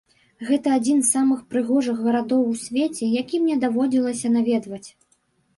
Гэта 0.47 0.71
адзін 0.77 0.97
з 1.01 1.11
самых 1.17 1.43
прыгожых 1.51 2.01
гарадоў 2.05 2.41
у 2.53 2.57
свеце, 2.63 3.05
які 3.21 3.43
мне 3.45 3.59
даводзілася 3.67 4.35
наведваць. 4.39 4.87